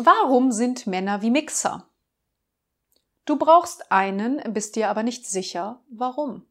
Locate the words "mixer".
1.30-1.90